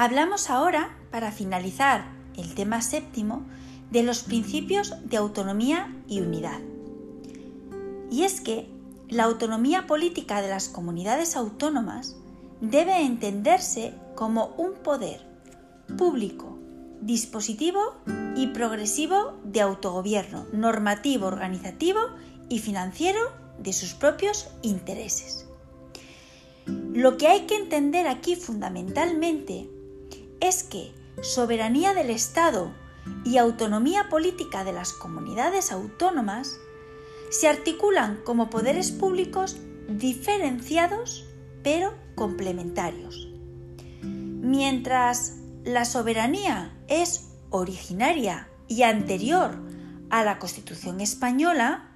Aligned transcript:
Hablamos 0.00 0.48
ahora, 0.48 0.96
para 1.10 1.32
finalizar 1.32 2.04
el 2.36 2.54
tema 2.54 2.82
séptimo, 2.82 3.44
de 3.90 4.04
los 4.04 4.22
principios 4.22 4.94
de 5.02 5.16
autonomía 5.16 5.92
y 6.06 6.20
unidad. 6.20 6.60
Y 8.08 8.22
es 8.22 8.40
que 8.40 8.70
la 9.08 9.24
autonomía 9.24 9.88
política 9.88 10.40
de 10.40 10.50
las 10.50 10.68
comunidades 10.68 11.34
autónomas 11.34 12.14
debe 12.60 13.00
entenderse 13.00 13.92
como 14.14 14.54
un 14.56 14.74
poder 14.74 15.26
público, 15.96 16.56
dispositivo 17.00 17.96
y 18.36 18.46
progresivo 18.46 19.36
de 19.42 19.62
autogobierno, 19.62 20.46
normativo, 20.52 21.26
organizativo 21.26 21.98
y 22.48 22.60
financiero 22.60 23.18
de 23.58 23.72
sus 23.72 23.94
propios 23.94 24.46
intereses. 24.62 25.48
Lo 26.66 27.16
que 27.16 27.26
hay 27.26 27.46
que 27.46 27.56
entender 27.56 28.06
aquí 28.06 28.36
fundamentalmente 28.36 29.68
es 30.40 30.62
que 30.62 30.92
soberanía 31.22 31.94
del 31.94 32.10
Estado 32.10 32.72
y 33.24 33.38
autonomía 33.38 34.08
política 34.08 34.64
de 34.64 34.72
las 34.72 34.92
comunidades 34.92 35.72
autónomas 35.72 36.58
se 37.30 37.48
articulan 37.48 38.20
como 38.24 38.50
poderes 38.50 38.90
públicos 38.90 39.56
diferenciados 39.88 41.24
pero 41.62 41.94
complementarios. 42.14 43.28
Mientras 44.02 45.34
la 45.64 45.84
soberanía 45.84 46.76
es 46.88 47.28
originaria 47.50 48.48
y 48.68 48.82
anterior 48.82 49.58
a 50.10 50.24
la 50.24 50.38
Constitución 50.38 51.00
española, 51.00 51.90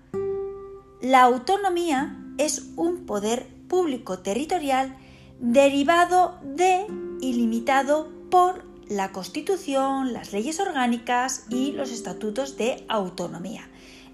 la 1.00 1.22
autonomía 1.22 2.18
es 2.38 2.70
un 2.76 3.06
poder 3.06 3.46
público 3.68 4.18
territorial 4.18 4.96
derivado 5.40 6.38
de 6.42 6.86
y 7.20 7.34
limitado 7.34 8.21
por 8.32 8.64
la 8.88 9.12
Constitución, 9.12 10.14
las 10.14 10.32
leyes 10.32 10.58
orgánicas 10.58 11.44
y 11.50 11.72
los 11.72 11.92
estatutos 11.92 12.56
de 12.56 12.82
autonomía. 12.88 13.68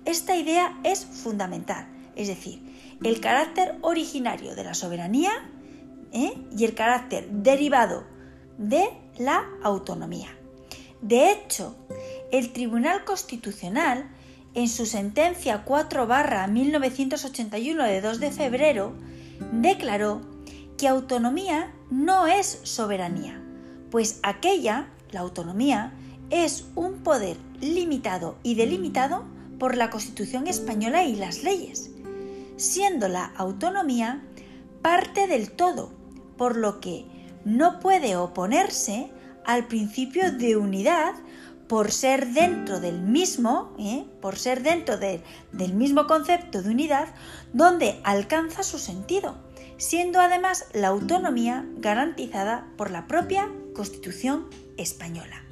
Esta 0.04 0.34
idea 0.34 0.76
es 0.82 1.06
fundamental, 1.06 1.86
es 2.16 2.26
decir, 2.26 2.60
el 3.04 3.20
carácter 3.20 3.78
originario 3.80 4.56
de 4.56 4.64
la 4.64 4.74
soberanía 4.74 5.30
¿eh? 6.10 6.32
y 6.50 6.64
el 6.64 6.74
carácter 6.74 7.28
derivado 7.30 8.08
de 8.58 8.88
la 9.18 9.44
autonomía. 9.62 10.36
De 11.00 11.30
hecho, 11.30 11.76
el 12.32 12.52
Tribunal 12.52 13.04
Constitucional, 13.04 14.10
en 14.54 14.68
su 14.68 14.84
sentencia 14.84 15.62
4 15.64 16.08
1981 16.48 17.84
de 17.84 18.00
2 18.00 18.18
de 18.18 18.32
febrero, 18.32 18.94
declaró 19.52 20.22
que 20.76 20.88
autonomía 20.88 21.72
no 21.88 22.26
es 22.26 22.58
soberanía, 22.64 23.44
pues 23.90 24.20
aquella, 24.22 24.88
la 25.10 25.20
autonomía, 25.20 25.92
es 26.30 26.66
un 26.74 26.98
poder 27.02 27.36
limitado 27.60 28.36
y 28.42 28.54
delimitado 28.54 29.24
por 29.58 29.76
la 29.76 29.90
Constitución 29.90 30.46
española 30.46 31.04
y 31.04 31.16
las 31.16 31.42
leyes, 31.42 31.90
siendo 32.56 33.08
la 33.08 33.24
autonomía 33.36 34.22
parte 34.82 35.26
del 35.26 35.50
todo, 35.50 35.92
por 36.36 36.56
lo 36.56 36.80
que 36.80 37.06
no 37.44 37.80
puede 37.80 38.16
oponerse 38.16 39.10
al 39.44 39.66
principio 39.66 40.32
de 40.32 40.56
unidad 40.56 41.14
por 41.68 41.92
ser 41.92 42.28
dentro 42.28 42.80
del 42.80 43.00
mismo, 43.00 43.74
¿eh? 43.78 44.06
por 44.22 44.38
ser 44.38 44.62
dentro 44.62 44.96
del 44.96 45.74
mismo 45.74 46.06
concepto 46.06 46.62
de 46.62 46.70
unidad, 46.70 47.08
donde 47.52 48.00
alcanza 48.04 48.62
su 48.62 48.78
sentido, 48.78 49.36
siendo 49.76 50.20
además 50.20 50.66
la 50.72 50.88
autonomía 50.88 51.66
garantizada 51.76 52.66
por 52.76 52.90
la 52.90 53.06
propia 53.06 53.48
Constitución 53.78 54.50
española. 54.76 55.44